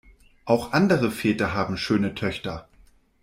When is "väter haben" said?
1.11-1.77